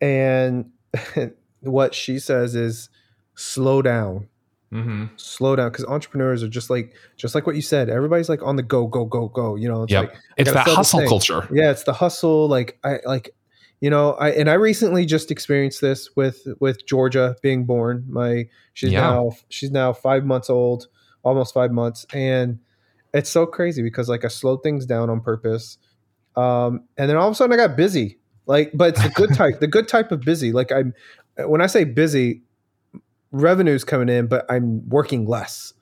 and 0.00 0.70
what 1.62 1.94
she 1.96 2.20
says 2.20 2.54
is 2.54 2.90
slow 3.34 3.82
down 3.82 4.28
Mm-hmm. 4.72 5.04
Slow 5.16 5.54
down 5.54 5.70
because 5.70 5.84
entrepreneurs 5.84 6.42
are 6.42 6.48
just 6.48 6.70
like 6.70 6.94
just 7.18 7.34
like 7.34 7.46
what 7.46 7.56
you 7.56 7.62
said. 7.62 7.90
Everybody's 7.90 8.30
like 8.30 8.42
on 8.42 8.56
the 8.56 8.62
go, 8.62 8.86
go, 8.86 9.04
go, 9.04 9.28
go. 9.28 9.54
You 9.54 9.68
know, 9.68 9.82
it's 9.82 9.92
yep. 9.92 10.04
like 10.08 10.14
it's 10.38 10.50
that 10.50 10.66
hustle 10.66 11.06
culture. 11.06 11.46
Yeah, 11.52 11.70
it's 11.70 11.82
the 11.84 11.92
hustle. 11.92 12.48
Like 12.48 12.78
I 12.82 13.00
like, 13.04 13.34
you 13.80 13.90
know, 13.90 14.12
I 14.14 14.30
and 14.30 14.48
I 14.48 14.54
recently 14.54 15.04
just 15.04 15.30
experienced 15.30 15.82
this 15.82 16.16
with 16.16 16.46
with 16.58 16.86
Georgia 16.86 17.36
being 17.42 17.64
born. 17.64 18.06
My 18.08 18.48
she's 18.72 18.92
yeah. 18.92 19.00
now 19.00 19.32
she's 19.50 19.70
now 19.70 19.92
five 19.92 20.24
months 20.24 20.48
old, 20.48 20.86
almost 21.22 21.52
five 21.52 21.70
months, 21.70 22.06
and 22.14 22.58
it's 23.12 23.28
so 23.28 23.44
crazy 23.44 23.82
because 23.82 24.08
like 24.08 24.24
I 24.24 24.28
slowed 24.28 24.62
things 24.62 24.86
down 24.86 25.10
on 25.10 25.20
purpose, 25.20 25.76
um, 26.34 26.84
and 26.96 27.10
then 27.10 27.18
all 27.18 27.28
of 27.28 27.32
a 27.32 27.34
sudden 27.34 27.52
I 27.52 27.56
got 27.56 27.76
busy. 27.76 28.18
Like, 28.46 28.70
but 28.72 28.94
it's 28.94 29.02
the 29.02 29.10
good 29.10 29.34
type, 29.34 29.60
the 29.60 29.66
good 29.66 29.86
type 29.86 30.12
of 30.12 30.22
busy. 30.22 30.50
Like 30.50 30.72
I'm 30.72 30.94
when 31.36 31.60
I 31.60 31.66
say 31.66 31.84
busy, 31.84 32.40
revenues 33.32 33.82
coming 33.84 34.08
in, 34.08 34.26
but 34.28 34.44
I'm 34.50 34.88
working 34.88 35.26
less. 35.26 35.72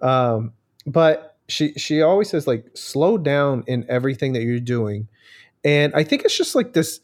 Um, 0.00 0.52
but 0.86 1.36
she 1.48 1.72
she 1.74 2.00
always 2.02 2.30
says 2.30 2.46
like 2.46 2.66
slow 2.74 3.18
down 3.18 3.64
in 3.66 3.84
everything 3.88 4.32
that 4.34 4.42
you're 4.42 4.60
doing, 4.60 5.08
and 5.64 5.92
I 5.94 6.04
think 6.04 6.24
it's 6.24 6.36
just 6.36 6.54
like 6.54 6.72
this 6.74 7.00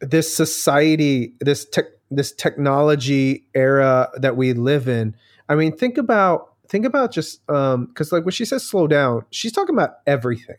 this 0.00 0.34
society 0.34 1.34
this 1.40 1.64
tech 1.64 1.86
this 2.10 2.32
technology 2.32 3.44
era 3.54 4.08
that 4.16 4.36
we 4.36 4.52
live 4.54 4.88
in. 4.88 5.14
I 5.48 5.54
mean, 5.54 5.76
think 5.76 5.98
about 5.98 6.54
think 6.68 6.84
about 6.84 7.12
just 7.12 7.48
um 7.50 7.86
because 7.86 8.12
like 8.12 8.24
when 8.24 8.32
she 8.32 8.44
says 8.44 8.64
slow 8.64 8.86
down, 8.86 9.24
she's 9.30 9.52
talking 9.52 9.74
about 9.74 9.98
everything, 10.06 10.56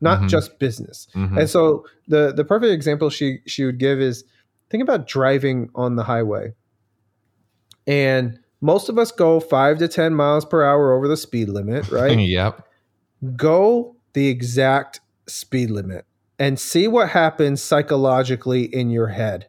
not 0.00 0.20
Mhm. 0.22 0.28
just 0.28 0.58
business. 0.58 1.08
Mhm. 1.14 1.38
And 1.40 1.50
so 1.50 1.84
the 2.08 2.32
the 2.34 2.44
perfect 2.44 2.72
example 2.72 3.10
she 3.10 3.38
she 3.46 3.64
would 3.64 3.78
give 3.78 4.00
is 4.00 4.24
think 4.70 4.82
about 4.82 5.06
driving 5.06 5.70
on 5.74 5.96
the 5.96 6.04
highway. 6.04 6.54
And 7.86 8.38
most 8.60 8.88
of 8.88 8.98
us 8.98 9.12
go 9.12 9.40
5 9.40 9.78
to 9.78 9.88
10 9.88 10.14
miles 10.14 10.44
per 10.44 10.64
hour 10.64 10.92
over 10.92 11.08
the 11.08 11.16
speed 11.16 11.48
limit, 11.48 11.88
right? 11.90 12.16
yep. 12.18 12.66
go 13.36 13.96
the 14.12 14.28
exact 14.28 15.00
speed 15.26 15.70
limit 15.70 16.04
and 16.38 16.58
see 16.58 16.88
what 16.88 17.10
happens 17.10 17.62
psychologically 17.62 18.64
in 18.64 18.90
your 18.90 19.08
head. 19.08 19.48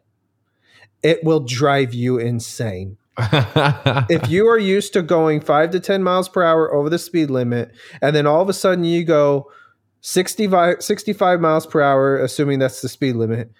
It 1.02 1.22
will 1.22 1.40
drive 1.40 1.92
you 1.92 2.18
insane. 2.18 2.96
if 3.18 4.28
you 4.28 4.48
are 4.48 4.58
used 4.58 4.92
to 4.92 5.02
going 5.02 5.40
5 5.40 5.70
to 5.70 5.80
10 5.80 6.02
miles 6.02 6.28
per 6.28 6.42
hour 6.42 6.72
over 6.74 6.90
the 6.90 6.98
speed 6.98 7.30
limit 7.30 7.70
and 8.02 8.14
then 8.14 8.26
all 8.26 8.40
of 8.40 8.48
a 8.48 8.52
sudden 8.52 8.82
you 8.82 9.04
go 9.04 9.48
65 10.00 10.82
65 10.82 11.40
miles 11.40 11.64
per 11.64 11.80
hour 11.80 12.16
assuming 12.18 12.58
that's 12.58 12.82
the 12.82 12.88
speed 12.88 13.14
limit 13.14 13.52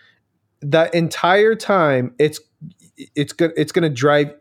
that 0.61 0.93
entire 0.93 1.55
time 1.55 2.13
it's 2.19 2.41
it's 3.15 3.33
good 3.33 3.53
it's 3.57 3.71
going 3.71 3.89
to 3.89 3.95
drive 3.95 4.35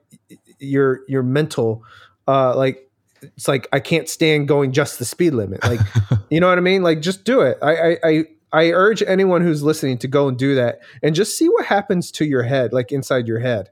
your 0.63 1.01
your 1.07 1.23
mental 1.23 1.83
uh 2.27 2.55
like 2.55 2.89
it's 3.21 3.47
like 3.47 3.67
I 3.71 3.79
can't 3.79 4.09
stand 4.09 4.47
going 4.47 4.71
just 4.73 4.99
the 4.99 5.05
speed 5.05 5.33
limit. 5.33 5.63
Like 5.63 5.79
you 6.29 6.39
know 6.39 6.49
what 6.49 6.57
I 6.57 6.61
mean? 6.61 6.83
Like 6.83 6.99
just 7.01 7.23
do 7.23 7.41
it. 7.41 7.57
I 7.61 7.73
I 7.91 7.97
I 8.03 8.23
I 8.51 8.71
urge 8.71 9.01
anyone 9.03 9.41
who's 9.41 9.63
listening 9.63 9.97
to 9.99 10.07
go 10.07 10.27
and 10.27 10.37
do 10.37 10.55
that 10.55 10.79
and 11.01 11.15
just 11.15 11.37
see 11.37 11.47
what 11.49 11.65
happens 11.65 12.11
to 12.11 12.25
your 12.25 12.43
head 12.43 12.73
like 12.73 12.91
inside 12.91 13.27
your 13.27 13.39
head. 13.39 13.69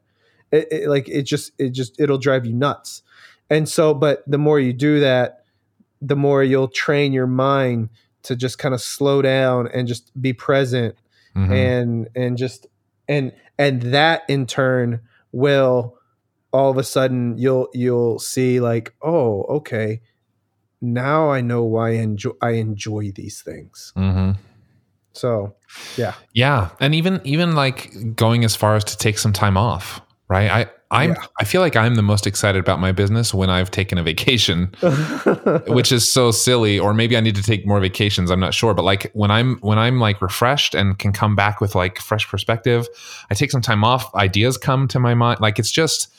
It, 0.52 0.68
it, 0.72 0.88
like 0.90 1.08
it 1.10 1.24
just 1.24 1.52
it 1.58 1.70
just 1.72 2.00
it'll 2.00 2.18
drive 2.18 2.46
you 2.46 2.54
nuts. 2.54 3.04
And 3.50 3.68
so 3.68 3.94
but 3.94 4.24
the 4.26 4.38
more 4.38 4.60
you 4.60 4.74
do 4.74 5.00
that 5.02 5.44
the 6.02 6.16
more 6.16 6.44
you'll 6.44 6.68
train 6.70 7.14
your 7.14 7.28
mind 7.28 7.90
to 8.24 8.36
just 8.36 8.58
kind 8.58 8.74
of 8.74 8.82
slow 8.82 9.22
down 9.22 9.68
and 9.68 9.88
just 9.88 10.10
be 10.22 10.34
present 10.34 10.96
Mhm. 11.36 11.52
and 11.52 12.10
and 12.16 12.38
just 12.38 12.68
and 13.08 13.32
and 13.58 13.82
that 13.94 14.24
in 14.28 14.46
turn 14.46 15.00
will 15.32 15.98
all 16.52 16.70
of 16.72 16.78
a 16.78 16.84
sudden 16.84 17.38
you'll 17.38 17.68
you'll 17.74 18.20
see 18.20 18.60
like 18.60 18.94
oh 19.02 19.44
okay 19.44 20.02
now 20.82 21.30
i 21.30 21.42
know 21.42 21.64
why 21.64 21.90
I 21.90 21.94
enjoy 21.94 22.32
i 22.42 22.52
enjoy 22.52 23.12
these 23.16 23.42
things 23.42 23.94
Mhm. 23.96 24.38
so 25.14 25.56
yeah 25.98 26.14
Yeah, 26.34 26.70
and 26.80 26.94
even 26.96 27.22
even 27.24 27.56
like 27.56 27.92
going 28.16 28.44
as 28.46 28.56
far 28.56 28.76
as 28.76 28.84
to 28.86 28.98
take 28.98 29.18
some 29.18 29.34
time 29.34 29.58
off, 29.58 30.02
right? 30.28 30.50
I 30.52 30.70
I'm 30.94 31.12
Yeah. 31.12 31.24
I 31.40 31.46
feel 31.46 31.62
like 31.62 31.76
I'm 31.78 31.96
the 31.96 32.02
most 32.02 32.28
excited 32.28 32.60
about 32.60 32.80
my 32.82 32.92
business 32.92 33.34
when 33.34 33.50
I've 33.50 33.72
taken 33.72 33.98
a 33.98 34.04
vacation, 34.04 34.74
which 35.68 35.92
is 35.94 36.12
so 36.12 36.32
silly. 36.32 36.78
Or 36.80 36.94
maybe 36.94 37.16
I 37.16 37.22
need 37.22 37.36
to 37.36 37.44
take 37.44 37.66
more 37.66 37.80
vacations. 37.80 38.30
I'm 38.30 38.42
not 38.42 38.54
sure, 38.54 38.74
but 38.74 38.84
like 38.84 39.10
when 39.14 39.32
I'm 39.32 39.58
when 39.62 39.80
I'm 39.80 40.00
like 40.02 40.22
refreshed 40.22 40.76
and 40.76 40.98
can 41.00 41.14
come 41.14 41.34
back 41.36 41.62
with 41.62 41.76
like 41.76 42.00
fresh 42.00 42.28
perspective, 42.28 42.88
I 43.30 43.36
take 43.36 43.52
some 43.52 43.62
time 43.62 43.84
off. 43.86 44.14
Ideas 44.16 44.58
come 44.58 44.88
to 44.90 45.00
my 45.00 45.14
mind. 45.14 45.40
Like 45.40 45.60
it's 45.60 45.72
just. 45.72 46.14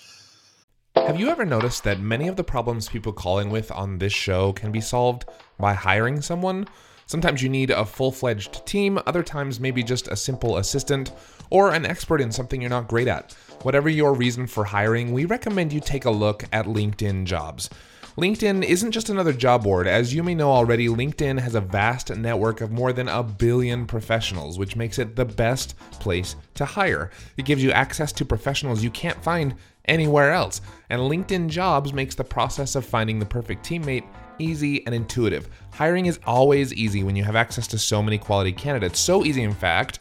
Have 1.06 1.18
you 1.18 1.28
ever 1.30 1.44
noticed 1.44 1.82
that 1.82 1.98
many 2.00 2.28
of 2.28 2.36
the 2.36 2.44
problems 2.44 2.88
people 2.88 3.12
calling 3.12 3.50
with 3.50 3.72
on 3.72 3.98
this 3.98 4.12
show 4.12 4.52
can 4.52 4.70
be 4.70 4.80
solved 4.80 5.24
by 5.58 5.74
hiring 5.74 6.22
someone? 6.22 6.68
Sometimes 7.06 7.42
you 7.42 7.48
need 7.48 7.70
a 7.70 7.84
full 7.84 8.12
fledged 8.12 8.64
team, 8.66 9.00
other 9.04 9.24
times, 9.24 9.58
maybe 9.58 9.82
just 9.82 10.06
a 10.08 10.16
simple 10.16 10.58
assistant 10.58 11.12
or 11.50 11.74
an 11.74 11.84
expert 11.84 12.20
in 12.20 12.30
something 12.30 12.60
you're 12.60 12.70
not 12.70 12.86
great 12.86 13.08
at. 13.08 13.32
Whatever 13.62 13.88
your 13.88 14.14
reason 14.14 14.46
for 14.46 14.64
hiring, 14.64 15.12
we 15.12 15.24
recommend 15.24 15.72
you 15.72 15.80
take 15.80 16.04
a 16.04 16.10
look 16.10 16.44
at 16.52 16.66
LinkedIn 16.66 17.24
Jobs. 17.24 17.68
LinkedIn 18.16 18.62
isn't 18.62 18.92
just 18.92 19.08
another 19.08 19.32
job 19.32 19.64
board. 19.64 19.86
As 19.86 20.14
you 20.14 20.22
may 20.22 20.34
know 20.34 20.50
already, 20.50 20.86
LinkedIn 20.86 21.40
has 21.40 21.54
a 21.54 21.62
vast 21.62 22.14
network 22.14 22.60
of 22.60 22.70
more 22.70 22.92
than 22.92 23.08
a 23.08 23.22
billion 23.22 23.86
professionals, 23.86 24.58
which 24.58 24.76
makes 24.76 24.98
it 24.98 25.16
the 25.16 25.24
best 25.24 25.76
place 25.92 26.36
to 26.54 26.66
hire. 26.66 27.10
It 27.38 27.46
gives 27.46 27.62
you 27.62 27.72
access 27.72 28.12
to 28.12 28.24
professionals 28.26 28.84
you 28.84 28.90
can't 28.90 29.22
find 29.24 29.54
anywhere 29.86 30.32
else. 30.32 30.60
And 30.90 31.00
LinkedIn 31.00 31.48
Jobs 31.48 31.92
makes 31.92 32.14
the 32.14 32.24
process 32.24 32.74
of 32.74 32.84
finding 32.84 33.18
the 33.18 33.26
perfect 33.26 33.66
teammate 33.66 34.04
easy 34.38 34.84
and 34.86 34.94
intuitive. 34.94 35.48
Hiring 35.72 36.06
is 36.06 36.18
always 36.26 36.72
easy 36.74 37.04
when 37.04 37.16
you 37.16 37.24
have 37.24 37.36
access 37.36 37.66
to 37.68 37.78
so 37.78 38.02
many 38.02 38.18
quality 38.18 38.52
candidates. 38.52 38.98
So 38.98 39.24
easy, 39.24 39.42
in 39.42 39.54
fact, 39.54 40.00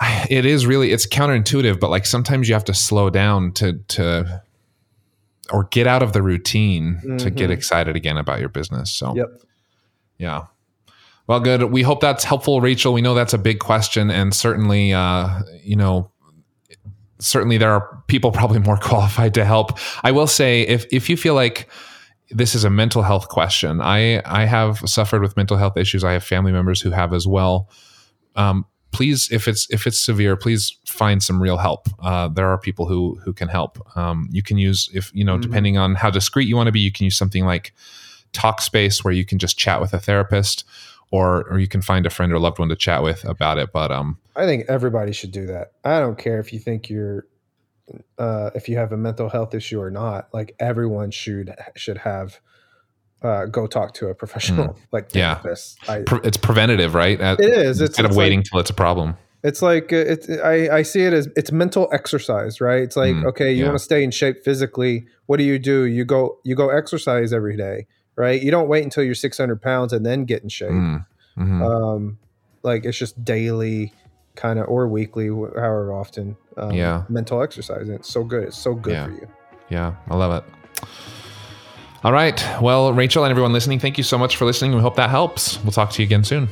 It 0.30 0.46
is 0.46 0.66
really 0.66 0.90
it's 0.92 1.06
counterintuitive, 1.06 1.78
but 1.80 1.90
like 1.90 2.06
sometimes 2.06 2.48
you 2.48 2.54
have 2.54 2.64
to 2.64 2.74
slow 2.74 3.10
down 3.10 3.52
to 3.52 3.74
to 3.88 4.42
or 5.50 5.64
get 5.64 5.86
out 5.86 6.02
of 6.02 6.12
the 6.14 6.22
routine 6.22 7.00
to 7.18 7.30
get 7.30 7.50
Mhm. 7.50 7.52
excited 7.52 7.94
again 7.96 8.16
about 8.16 8.40
your 8.40 8.48
business. 8.48 8.90
So 8.90 9.14
yep 9.16 9.28
yeah. 10.18 10.44
Well, 11.26 11.40
good. 11.40 11.62
We 11.64 11.82
hope 11.82 12.00
that's 12.00 12.22
helpful, 12.24 12.60
Rachel. 12.60 12.92
We 12.92 13.00
know 13.02 13.14
that's 13.14 13.32
a 13.34 13.38
big 13.38 13.58
question, 13.58 14.10
and 14.10 14.32
certainly, 14.34 14.92
uh, 14.92 15.40
you 15.62 15.74
know, 15.74 16.10
certainly 17.18 17.56
there 17.58 17.72
are 17.72 18.02
people 18.08 18.30
probably 18.30 18.58
more 18.60 18.76
qualified 18.82 19.34
to 19.34 19.44
help. 19.44 19.78
I 20.02 20.12
will 20.12 20.26
say, 20.26 20.62
if 20.62 20.86
if 20.92 21.08
you 21.08 21.16
feel 21.16 21.34
like 21.34 21.68
this 22.30 22.54
is 22.54 22.64
a 22.64 22.70
mental 22.70 23.02
health 23.02 23.28
question, 23.28 23.80
I 23.80 24.20
I 24.24 24.44
have 24.44 24.78
suffered 24.86 25.22
with 25.22 25.36
mental 25.36 25.56
health 25.56 25.76
issues. 25.76 26.04
I 26.04 26.12
have 26.12 26.24
family 26.24 26.52
members 26.52 26.80
who 26.82 26.90
have 26.90 27.12
as 27.12 27.26
well. 27.26 27.68
Um, 28.36 28.66
please, 28.94 29.28
if 29.30 29.46
it's 29.48 29.68
if 29.70 29.86
it's 29.86 30.00
severe, 30.00 30.36
please 30.36 30.78
find 30.86 31.22
some 31.22 31.42
real 31.42 31.58
help. 31.58 31.88
Uh, 32.00 32.28
there 32.28 32.48
are 32.48 32.56
people 32.58 32.86
who 32.86 33.18
who 33.24 33.32
can 33.32 33.48
help. 33.48 33.72
Um, 33.96 34.28
you 34.30 34.42
can 34.42 34.56
use 34.56 34.88
if 34.94 35.10
you 35.14 35.24
know, 35.24 35.36
Mhm. 35.36 35.42
depending 35.42 35.76
on 35.78 35.96
how 35.96 36.10
discreet 36.10 36.48
you 36.48 36.56
want 36.56 36.68
to 36.68 36.72
be, 36.72 36.80
you 36.80 36.92
can 36.92 37.04
use 37.04 37.16
something 37.18 37.44
like 37.44 37.72
Talkspace, 38.32 39.04
where 39.04 39.12
you 39.14 39.24
can 39.24 39.38
just 39.38 39.58
chat 39.58 39.80
with 39.80 39.92
a 39.94 39.98
therapist, 39.98 40.64
or 41.10 41.44
or 41.50 41.58
you 41.58 41.68
can 41.68 41.82
find 41.82 42.06
a 42.06 42.10
friend 42.10 42.32
or 42.32 42.38
loved 42.38 42.58
one 42.58 42.68
to 42.68 42.76
chat 42.76 43.02
with 43.02 43.24
about 43.24 43.58
it. 43.58 43.70
But 43.72 43.90
um, 43.92 44.18
i 44.36 44.44
think 44.46 44.64
everybody 44.68 45.12
should 45.12 45.30
do 45.30 45.46
that 45.46 45.72
i 45.84 46.00
don't 46.00 46.18
care 46.18 46.40
if 46.40 46.52
you 46.52 46.58
think 46.58 46.90
you're 46.90 47.24
uh 48.18 48.50
if 48.56 48.68
you 48.68 48.76
have 48.76 48.90
a 48.90 48.96
mental 48.96 49.28
health 49.28 49.54
issue 49.54 49.80
or 49.80 49.90
not 49.90 50.28
like 50.32 50.56
everyone 50.58 51.12
should 51.12 51.54
should 51.76 51.98
have 51.98 52.40
uh 53.24 53.46
go 53.46 53.66
talk 53.66 53.94
to 53.94 54.08
a 54.08 54.14
professional 54.14 54.76
like 54.92 55.10
Hmm. 55.12 55.18
Yeah. 55.18 55.40
I, 55.88 56.00
pre- 56.02 56.20
it's 56.24 56.36
preventative, 56.36 56.94
right? 56.94 57.20
Uh, 57.20 57.36
it 57.38 57.48
is 57.48 57.80
it's, 57.80 57.90
instead 57.90 58.04
of 58.04 58.10
it's 58.12 58.18
waiting 58.18 58.40
like, 58.40 58.46
till 58.50 58.60
it's 58.60 58.70
a 58.70 58.74
problem. 58.74 59.16
it's 59.42 59.62
like 59.62 59.92
uh, 59.92 59.96
it's 59.96 60.28
I, 60.30 60.68
I 60.78 60.82
see 60.82 61.02
it 61.02 61.12
as 61.12 61.28
it's 61.36 61.52
mental 61.52 61.88
exercise 61.92 62.60
right 62.60 62.82
it's 62.82 62.96
like 62.96 63.14
Mm, 63.14 63.26
okay 63.30 63.50
you 63.52 63.60
yeah. 63.62 63.68
want 63.68 63.78
to 63.78 63.84
stay 63.84 64.02
in 64.04 64.10
shape 64.10 64.42
physically 64.44 65.06
what 65.26 65.36
do 65.38 65.44
you 65.44 65.58
do 65.58 65.84
you 65.84 66.04
go 66.04 66.38
you 66.44 66.54
go 66.54 66.68
exercise 66.70 67.32
every 67.32 67.56
day 67.56 67.86
right 68.16 68.40
you 68.42 68.50
don't 68.50 68.68
wait 68.68 68.84
until 68.84 69.04
you're 69.04 69.14
600 69.14 69.60
pounds 69.60 69.92
and 69.92 70.04
then 70.06 70.24
get 70.24 70.42
in 70.42 70.48
shape 70.48 70.70
Mm, 70.70 71.06
mhm. 71.36 71.60
um 71.62 72.18
like 72.62 72.84
it's 72.86 72.96
just 72.98 73.22
daily 73.24 73.92
kind 74.36 74.58
of 74.58 74.66
or 74.68 74.88
weekly 74.88 75.26
however 75.28 75.92
often 75.92 76.36
um, 76.56 76.72
Yeah. 76.72 77.04
mental 77.08 77.42
exercise 77.42 77.82
and 77.88 77.96
it's 78.00 78.08
so 78.08 78.24
good 78.24 78.44
it's 78.44 78.56
so 78.58 78.74
good 78.74 78.92
Yeah. 78.94 79.06
for 79.06 79.12
you 79.12 79.28
Yeah, 79.70 79.94
I 80.08 80.14
love 80.16 80.32
it. 80.40 80.44
All 82.04 82.12
right. 82.12 82.44
Well, 82.60 82.92
Rachel 82.92 83.24
and 83.24 83.30
everyone 83.30 83.54
listening, 83.54 83.80
thank 83.80 83.96
you 83.96 84.04
so 84.04 84.18
much 84.18 84.36
for 84.36 84.44
listening. 84.44 84.74
We 84.74 84.82
hope 84.82 84.96
that 84.96 85.08
helps. 85.08 85.58
We'll 85.62 85.72
talk 85.72 85.90
to 85.92 86.02
you 86.02 86.06
again 86.06 86.22
soon. 86.22 86.50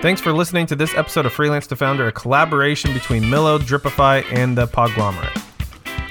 Thanks 0.00 0.22
for 0.22 0.32
listening 0.32 0.64
to 0.66 0.76
this 0.76 0.94
episode 0.96 1.26
of 1.26 1.34
Freelance 1.34 1.66
to 1.66 1.76
Founder, 1.76 2.06
a 2.06 2.12
collaboration 2.12 2.94
between 2.94 3.24
Millo, 3.24 3.58
Dripify, 3.58 4.24
and 4.32 4.56
the 4.56 4.66
Podglomerate. 4.66 5.45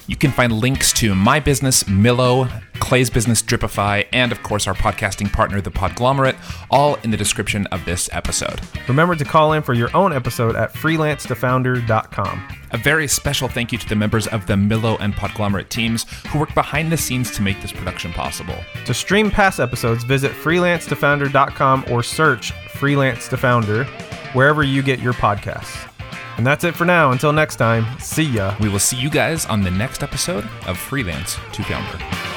You 0.08 0.16
can 0.16 0.32
find 0.32 0.54
links 0.54 0.94
to 0.94 1.16
my 1.16 1.40
business, 1.40 1.84
Millo, 1.86 2.48
Clay's 2.80 3.10
business, 3.10 3.42
Dripify, 3.42 4.06
and 4.14 4.32
of 4.32 4.44
course 4.44 4.68
our 4.68 4.76
podcasting 4.76 5.32
partner, 5.34 5.62
The 5.62 5.72
Podglomerate, 5.72 6.36
all 6.70 6.96
in 7.04 7.10
the 7.10 7.18
description 7.18 7.66
of 7.68 7.84
this 7.86 8.08
episode. 8.12 8.62
Remember 8.88 9.16
to 9.16 9.26
call 9.26 9.54
in 9.54 9.64
for 9.64 9.74
your 9.74 9.96
own 9.96 10.14
episode 10.14 10.56
at 10.56 10.74
freelancetofounder.com. 10.74 12.48
A 12.72 12.78
very 12.78 13.08
special 13.08 13.48
thank 13.48 13.72
you 13.72 13.78
to 13.80 13.90
the 13.90 13.96
members 13.96 14.28
of 14.28 14.46
the 14.46 14.54
Millo 14.54 14.98
and 15.00 15.16
Podglomerate 15.16 15.70
teams 15.70 16.06
who 16.28 16.40
work 16.40 16.54
behind 16.54 16.92
the 16.92 16.98
scenes 16.98 17.32
to 17.32 17.42
make 17.42 17.60
this 17.62 17.72
production 17.72 18.14
possible. 18.14 18.58
To 18.86 18.94
stream 18.94 19.32
past 19.32 19.60
episodes, 19.60 20.04
visit 20.04 20.32
freelancetofounder.com 20.32 21.86
or 21.90 22.04
search 22.04 22.52
Freelance 22.76 23.28
to 23.30 23.38
Founder 23.38 23.86
wherever 24.34 24.62
you 24.62 24.84
get 24.84 25.00
your 25.00 25.14
podcasts. 25.14 25.90
And 26.38 26.46
that's 26.46 26.64
it 26.64 26.76
for 26.76 26.86
now. 26.86 27.12
Until 27.12 27.32
next 27.32 27.56
time, 27.56 27.86
see 28.00 28.24
ya. 28.24 28.56
We 28.60 28.70
will 28.70 28.80
see 28.80 28.98
you 28.98 29.10
guys 29.10 29.46
on 29.46 29.62
the 29.62 29.72
next 29.72 30.04
episode 30.04 30.48
of 30.68 30.78
Freelance 30.78 31.38
to 31.54 31.64
Founder. 31.64 32.35